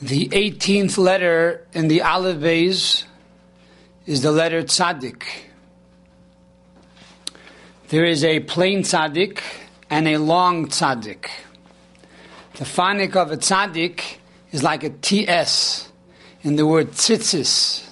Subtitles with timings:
[0.00, 3.02] The 18th letter in the Aleph Beis
[4.06, 5.24] is the letter Tzaddik.
[7.88, 9.40] There is a plain Tzaddik
[9.90, 11.28] and a long Tzaddik.
[12.54, 14.18] The phonic of a Tzaddik
[14.52, 15.88] is like a TS
[16.42, 17.84] in the word tzitzis,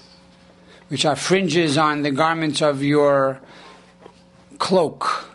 [0.86, 3.40] which are fringes on the garments of your
[4.58, 5.28] cloak.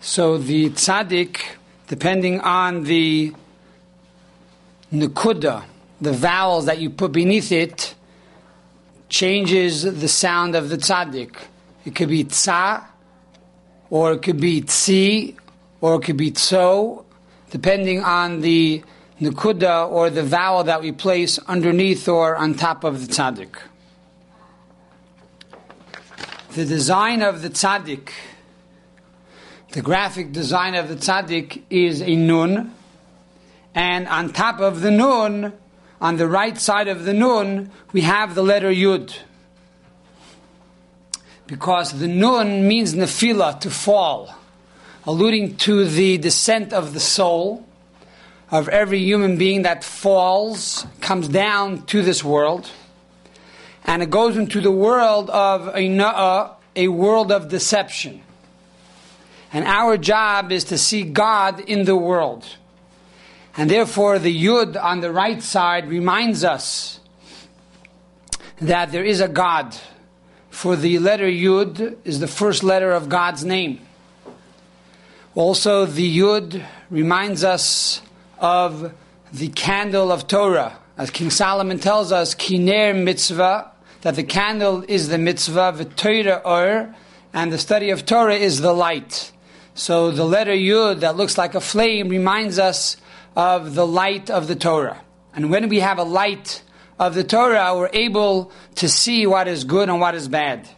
[0.00, 1.38] So the Tzaddik,
[1.86, 3.32] depending on the
[4.92, 5.64] nukuda,
[6.00, 7.94] the vowels that you put beneath it,
[9.08, 11.34] changes the sound of the tzaddik.
[11.84, 12.84] It could be tza,
[13.90, 15.36] or it could be tzi,
[15.80, 17.04] or it could be tso,
[17.50, 18.82] depending on the
[19.20, 23.56] nukuda or the vowel that we place underneath or on top of the tzaddik.
[26.54, 28.10] The design of the tzaddik,
[29.72, 32.74] the graphic design of the tzaddik is a nun,
[33.74, 35.52] and on top of the nun,
[36.00, 39.16] on the right side of the nun, we have the letter yud.
[41.46, 44.34] Because the nun means nefila, to fall,
[45.06, 47.66] alluding to the descent of the soul
[48.50, 52.70] of every human being that falls, comes down to this world,
[53.84, 58.22] and it goes into the world of a na'ah, uh, a world of deception.
[59.52, 62.46] And our job is to see God in the world.
[63.58, 67.00] And therefore, the Yud on the right side reminds us
[68.60, 69.76] that there is a God.
[70.48, 73.80] For the letter Yud is the first letter of God's name.
[75.34, 78.00] Also, the Yud reminds us
[78.38, 78.94] of
[79.32, 80.78] the candle of Torah.
[80.96, 86.40] As King Solomon tells us, Kiner mitzvah, that the candle is the mitzvah, the Torah
[86.44, 86.94] or,
[87.32, 89.32] and the study of Torah is the light.
[89.74, 92.96] So the letter Yud that looks like a flame reminds us
[93.38, 95.00] of the light of the Torah.
[95.32, 96.60] And when we have a light
[96.98, 100.68] of the Torah, we're able to see what is good and what is bad.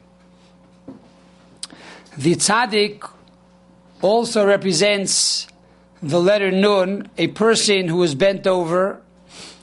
[2.18, 3.08] The tzaddik
[4.02, 5.46] also represents
[6.02, 9.00] the letter nun, a person who is bent over,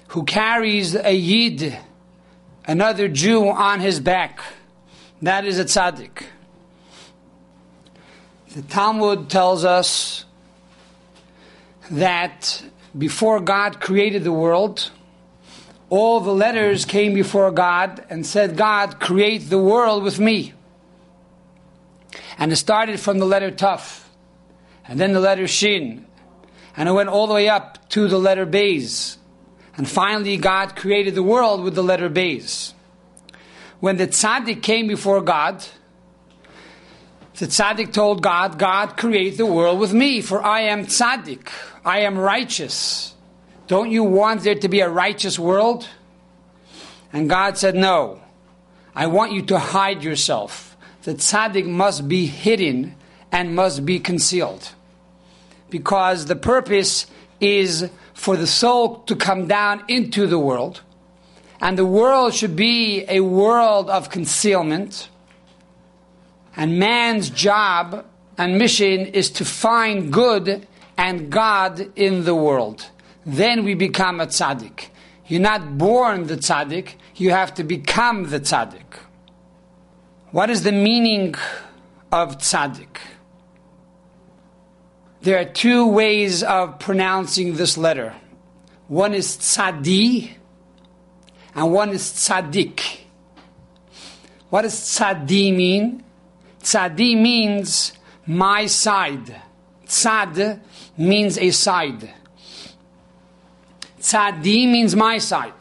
[0.08, 1.78] who carries a yid,
[2.66, 4.40] another Jew, on his back.
[5.22, 6.24] That is a tzaddik.
[8.56, 10.26] The Talmud tells us
[11.92, 12.64] that
[12.98, 14.92] before God created the world,
[15.90, 20.54] all the letters came before God and said, God, create the world with me.
[22.38, 24.04] And it started from the letter Tuf,
[24.88, 26.06] and then the letter Shin,
[26.76, 29.18] and it went all the way up to the letter Beis.
[29.76, 32.74] And finally, God created the world with the letter Beis.
[33.80, 35.64] When the tzaddik came before God,
[37.36, 41.50] the tzaddik told God, God, create the world with me, for I am tzaddik.
[41.88, 43.16] I am righteous.
[43.68, 45.88] Don't you want there to be a righteous world?
[47.14, 48.22] And God said, No.
[48.94, 50.76] I want you to hide yourself.
[51.04, 52.96] The tzaddik must be hidden
[53.32, 54.74] and must be concealed.
[55.70, 57.08] Because the purpose
[57.40, 60.82] is for the soul to come down into the world.
[61.62, 65.08] And the world should be a world of concealment
[66.58, 68.06] and man's job
[68.38, 72.90] and mission is to find good and God in the world.
[73.26, 74.88] Then we become a tzaddik.
[75.28, 78.98] You're not born the tzaddik, you have to become the tzaddik.
[80.32, 81.36] What is the meaning
[82.12, 82.98] of tzaddik?
[85.22, 88.16] There are two ways of pronouncing this letter.
[88.88, 90.32] One is tzadi,
[91.54, 92.82] and one is tzaddik.
[94.50, 96.04] What does tzadi mean?
[96.62, 97.94] Tzadi means
[98.26, 99.42] my side.
[99.86, 100.62] Tzad
[100.98, 102.14] means a side.
[104.00, 105.54] Tzadi means my side.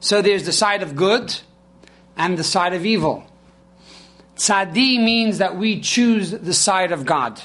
[0.00, 1.34] So there's the side of good
[2.16, 3.24] and the side of evil.
[4.36, 7.40] Tzadi means that we choose the side of God.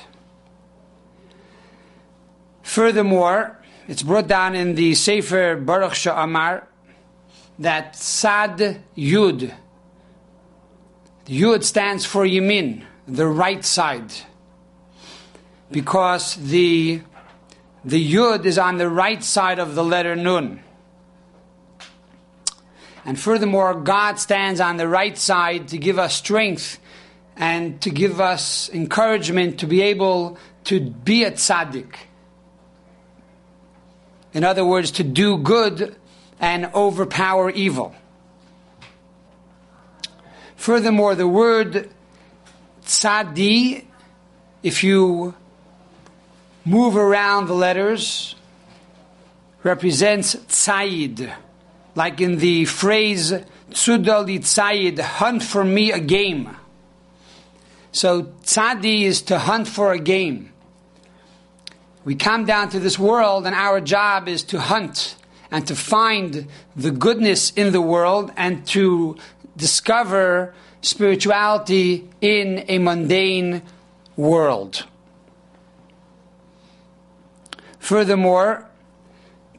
[2.63, 6.65] Furthermore, it's brought down in the Sefer Baruch Sha'amar
[7.59, 9.53] that Sad Yud
[11.27, 14.11] Yud stands for Yamin, the right side.
[15.69, 17.01] Because the,
[17.87, 20.61] the Yud is on the right side of the letter Nun.
[23.05, 26.79] And furthermore, God stands on the right side to give us strength
[27.37, 31.95] and to give us encouragement to be able to be a tzaddik.
[34.33, 35.95] In other words, to do good
[36.41, 37.95] and overpower evil.
[40.57, 41.89] Furthermore, the word
[42.83, 43.85] tzadi,
[44.61, 45.35] if you
[46.67, 48.35] move around the letters,
[49.63, 51.33] represents tzayid,
[51.95, 53.31] like in the phrase
[53.71, 56.49] tzudali tzayid, hunt for me a game.
[57.93, 60.51] So tzadi is to hunt for a game.
[62.03, 65.15] We come down to this world, and our job is to hunt
[65.49, 69.17] and to find the goodness in the world and to
[69.55, 73.61] discover spirituality in a mundane
[74.17, 74.85] world.
[77.87, 78.67] Furthermore,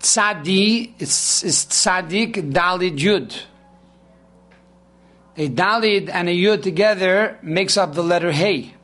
[0.00, 3.40] tzadi is, tzadik dalid yud.
[5.38, 8.74] A dalid and a yud together makes up the letter hey.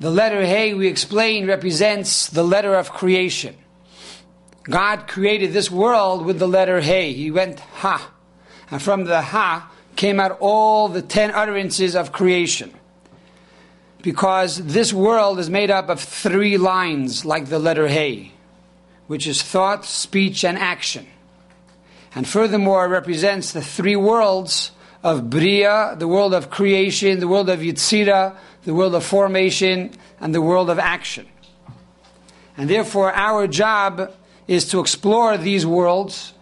[0.00, 3.54] The letter hey, we explain, represents the letter of creation.
[4.64, 7.12] God created this world with the letter hey.
[7.12, 8.10] He went ha.
[8.72, 12.74] And from the ha came out all the ten utterances of creation.
[14.02, 18.32] Because this world is made up of three lines, like the letter hey,
[19.06, 21.06] which is thought, speech, and action.
[22.14, 24.70] And furthermore, represents the three worlds
[25.02, 30.34] of Bria, the world of creation, the world of Yitzira, the world of formation, and
[30.34, 31.26] the world of action.
[32.56, 34.12] And therefore, our job
[34.46, 36.32] is to explore these worlds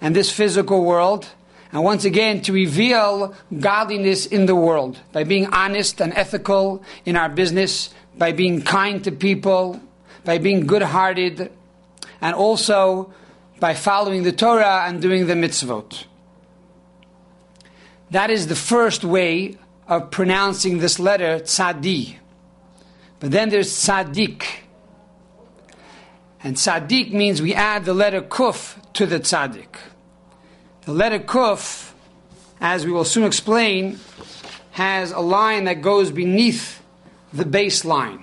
[0.00, 1.26] and this physical world
[1.72, 7.16] and once again to reveal godliness in the world by being honest and ethical in
[7.16, 9.80] our business, by being kind to people,
[10.24, 11.50] by being good hearted,
[12.20, 13.12] and also
[13.58, 16.04] by following the Torah and doing the mitzvot.
[18.10, 19.58] That is the first way
[19.88, 22.16] of pronouncing this letter, tzadi.
[23.18, 24.44] But then there's tzadik.
[26.42, 29.76] And tzaddik means we add the letter kuf to the tzaddik.
[30.86, 31.90] The letter kuf,
[32.60, 33.98] as we will soon explain,
[34.70, 36.80] has a line that goes beneath
[37.32, 38.22] the baseline.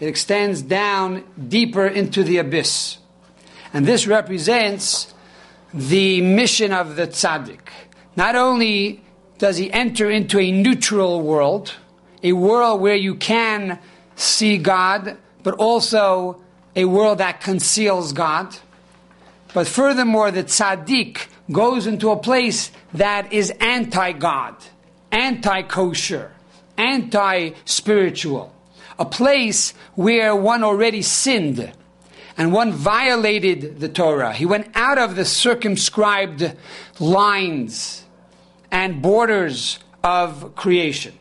[0.00, 2.98] It extends down deeper into the abyss.
[3.72, 5.14] And this represents
[5.72, 7.60] the mission of the tzaddik.
[8.16, 9.04] Not only
[9.38, 11.74] does he enter into a neutral world,
[12.24, 13.78] a world where you can
[14.16, 16.42] see God, but also
[16.74, 18.56] a world that conceals God.
[19.54, 24.56] But furthermore, the tzaddik goes into a place that is anti God,
[25.10, 26.32] anti kosher,
[26.76, 28.54] anti spiritual,
[28.98, 31.72] a place where one already sinned
[32.36, 34.32] and one violated the Torah.
[34.32, 36.56] He went out of the circumscribed
[36.98, 38.04] lines
[38.70, 41.14] and borders of creation.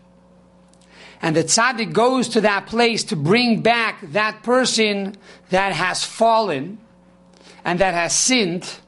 [1.21, 5.17] And the tzaddik goes to that place to bring back that person
[5.49, 6.77] that has fallen
[7.65, 8.79] and that has sinned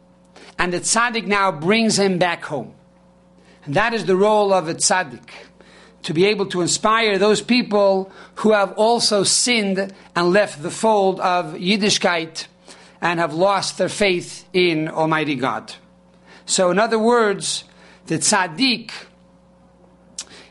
[0.62, 2.72] and the tzaddik now brings him back home.
[3.66, 5.28] And that is the role of a tzaddik,
[6.04, 11.20] to be able to inspire those people who have also sinned and left the fold
[11.20, 12.46] of Yiddishkeit
[13.02, 15.74] and have lost their faith in Almighty God.
[16.46, 17.64] So, in other words,
[18.06, 18.92] the tzaddik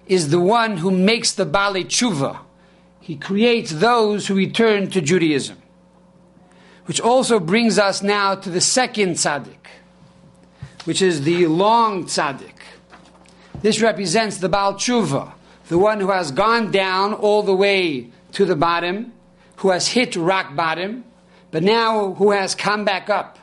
[0.06, 2.36] is the one who makes the Baalei Tshuva.
[3.00, 5.58] He creates those who return to Judaism.
[6.86, 9.60] Which also brings us now to the second tzaddik
[10.84, 12.54] which is the long tzaddik.
[13.62, 15.32] This represents the Baal Tshuva,
[15.68, 19.12] the one who has gone down all the way to the bottom,
[19.56, 21.04] who has hit rock bottom,
[21.50, 23.38] but now who has come back up.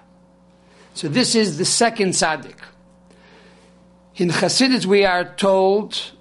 [0.94, 2.56] So this is the second tzaddik.
[4.16, 6.12] In Chassidus, we are told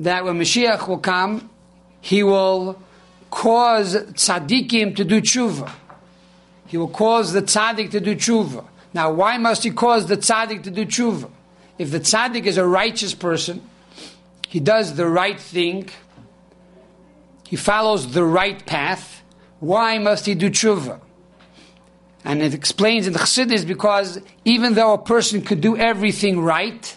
[0.00, 1.48] that when Mashiach will come,
[2.00, 2.82] he will
[3.30, 5.70] cause tzaddikim to do tshuva.
[6.66, 8.64] He will cause the tzaddik to do tshuva.
[8.96, 11.30] Now, why must he cause the tzaddik to do tshuva?
[11.76, 13.60] If the tzaddik is a righteous person,
[14.48, 15.90] he does the right thing,
[17.46, 19.22] he follows the right path,
[19.60, 20.98] why must he do tshuva?
[22.24, 26.96] And it explains in the Chassidus because even though a person could do everything right,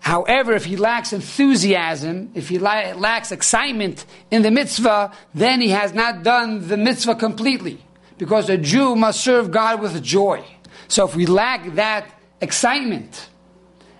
[0.00, 5.68] however, if he lacks enthusiasm, if he la- lacks excitement in the mitzvah, then he
[5.68, 7.84] has not done the mitzvah completely.
[8.16, 10.42] Because a Jew must serve God with joy.
[10.88, 13.28] So if we lack that excitement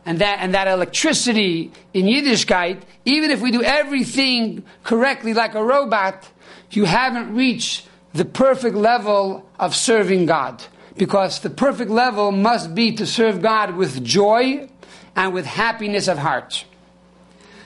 [0.05, 5.63] and that, and that electricity in Yiddishkeit, even if we do everything correctly like a
[5.63, 6.29] robot,
[6.71, 10.65] you haven't reached the perfect level of serving God.
[10.97, 14.69] Because the perfect level must be to serve God with joy
[15.15, 16.65] and with happiness of heart.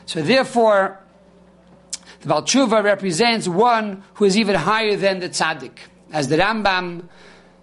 [0.04, 1.00] So therefore,
[2.20, 5.78] the Baal Tshuva represents one who is even higher than the tzaddik.
[6.12, 7.08] As the Rambam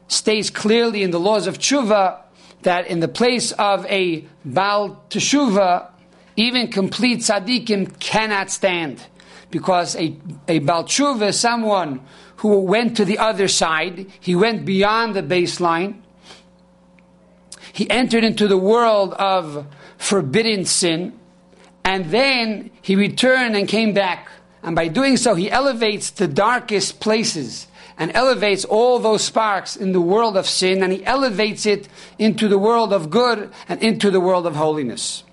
[0.10, 2.20] states clearly in the laws of tshuva
[2.64, 5.88] that in the place of a Baal Teshuva,
[6.36, 9.06] even complete tzaddikim cannot stand.
[9.52, 10.16] Because a,
[10.48, 12.02] a Baal Tshuva is someone
[12.38, 16.02] who went to the other side, he went beyond the baseline,
[17.74, 19.66] he entered into the world of
[19.98, 21.18] forbidden sin,
[21.84, 24.30] and then he returned and came back.
[24.64, 27.68] And by doing so, he elevates the darkest places
[28.00, 32.48] and elevates all those sparks in the world of sin, and he elevates it into
[32.48, 35.24] the world of good and into the world of holiness.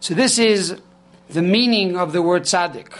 [0.00, 0.80] So, this is
[1.30, 2.92] the meaning of the word tzaddik.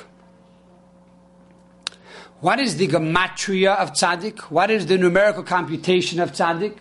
[2.40, 4.42] What is the gematria of tzaddik?
[4.42, 6.76] What is the numerical computation of tzaddik?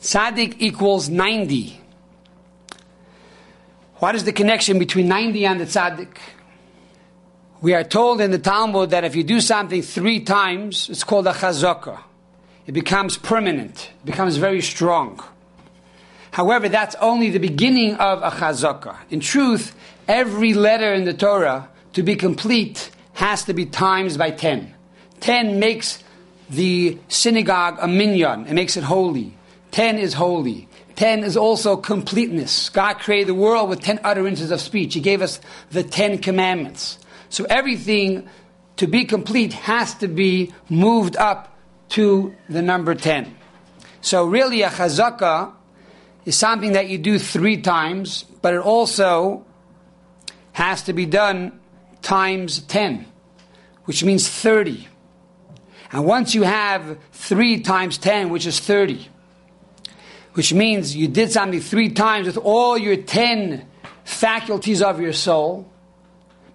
[0.00, 1.80] Tzaddik equals 90.
[3.96, 6.16] What is the connection between 90 and the tzaddik?
[7.62, 11.28] We are told in the Talmud that if you do something three times, it's called
[11.28, 12.00] a chazakah.
[12.66, 15.22] It becomes permanent, it becomes very strong.
[16.32, 18.96] However, that's only the beginning of a chazakah.
[19.10, 19.76] In truth,
[20.08, 24.74] every letter in the Torah, to be complete, has to be times by 10.
[25.20, 26.02] 10 makes
[26.50, 29.34] the synagogue a minyan, it makes it holy.
[29.70, 30.68] 10 is holy.
[30.96, 32.70] 10 is also completeness.
[32.70, 34.94] God created the world with 10 utterances of speech.
[34.94, 35.40] He gave us
[35.70, 36.98] the 10 commandments.
[37.32, 38.28] So everything
[38.76, 41.56] to be complete has to be moved up
[41.96, 43.34] to the number 10.
[44.02, 45.54] So really a chazakah
[46.26, 49.46] is something that you do three times, but it also
[50.52, 51.58] has to be done
[52.02, 53.06] times 10,
[53.86, 54.86] which means 30.
[55.90, 59.08] And once you have 3 times 10, which is 30,
[60.34, 63.66] which means you did something three times with all your 10
[64.04, 65.71] faculties of your soul,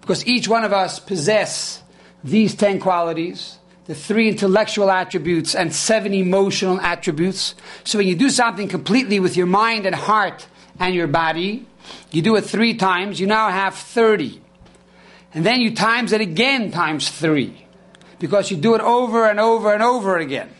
[0.00, 1.82] because each one of us possess
[2.24, 7.54] these 10 qualities, the three intellectual attributes and seven emotional attributes.
[7.84, 10.46] So when you do something completely with your mind and heart
[10.78, 11.66] and your body,
[12.10, 14.40] you do it three times, you now have 30.
[15.34, 17.66] And then you times it again times three
[18.18, 20.50] because you do it over and over and over again.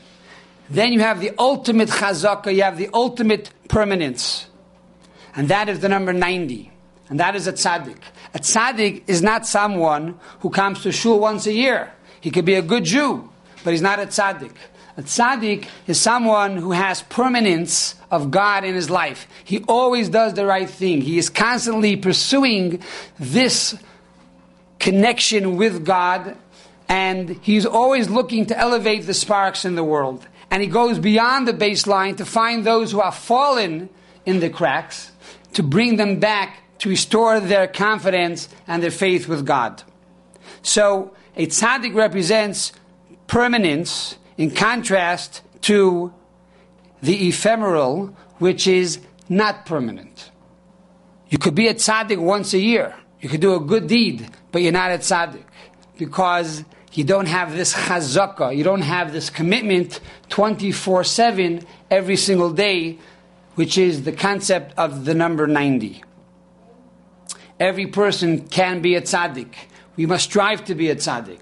[0.71, 4.47] Then you have the ultimate chazakah, you have the ultimate permanence.
[5.35, 6.71] And that is the number 90.
[7.11, 7.99] And that is a tzaddik.
[8.35, 11.93] A tzaddik is not someone who comes to shul once a year.
[12.21, 13.31] He could be a good Jew,
[13.65, 14.53] but he's not a tzaddik.
[14.97, 19.29] A tzaddik is someone who has permanence of God in his life.
[19.45, 21.00] He always does the right thing.
[21.00, 22.83] He is constantly pursuing
[23.19, 23.79] this
[24.79, 26.37] connection with God
[26.88, 30.27] and he's always looking to elevate the sparks in the world.
[30.50, 33.91] And he goes beyond the baseline to find those who have fallen
[34.25, 35.12] in the cracks,
[35.53, 39.82] to bring them back, to restore their confidence and their faith with God.
[40.62, 42.73] So, a tzaddik represents
[43.26, 46.12] permanence in contrast to
[47.02, 50.30] the ephemeral, which is not permanent.
[51.28, 52.94] You could be a tzaddik once a year.
[53.20, 55.44] You could do a good deed, but you're not a tzaddik
[55.99, 62.52] because you don't have this chazakah, you don't have this commitment 24 7 every single
[62.52, 62.99] day,
[63.56, 66.02] which is the concept of the number 90.
[67.61, 69.55] Every person can be a tzaddik.
[69.97, 71.41] We must strive to be a tzaddik.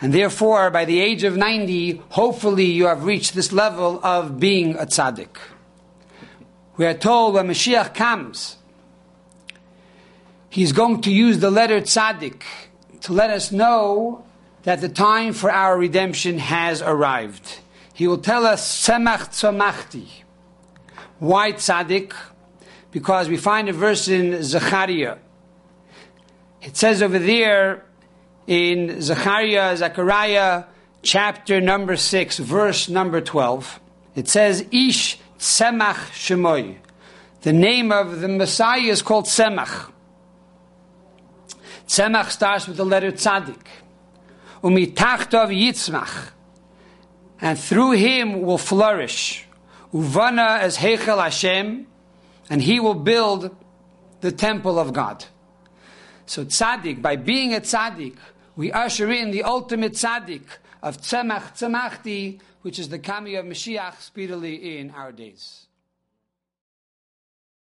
[0.00, 4.76] And therefore, by the age of 90, hopefully you have reached this level of being
[4.76, 5.36] a tzaddik.
[6.76, 8.56] We are told when Mashiach comes,
[10.48, 12.42] he's going to use the letter tzaddik
[13.00, 14.24] to let us know
[14.62, 17.58] that the time for our redemption has arrived.
[17.94, 20.06] He will tell us, Semach tzomachti.
[21.18, 22.12] Why tzaddik?
[22.92, 25.16] Because we find a verse in Zechariah.
[26.62, 27.84] It says over there
[28.46, 30.64] in Zechariah, Zechariah,
[31.02, 33.80] chapter number 6, verse number 12,
[34.16, 36.78] it says, Ish Tzemach Shemoy.
[37.42, 39.92] The name of the Messiah is called Tzemach.
[41.86, 43.66] Tzemach starts with the letter Tzaddik
[44.62, 46.30] umitachtov yitzmach,
[47.40, 49.46] and through him will flourish.
[49.92, 51.86] Uvana as Heichel Hashem,
[52.50, 53.54] and he will build
[54.20, 55.24] the temple of God.
[56.28, 58.16] So tzaddik, by being a tzaddik,
[58.54, 60.42] we usher in the ultimate tzaddik
[60.82, 65.67] of tzemach tzemachti, which is the coming of Mashiach speedily in our days.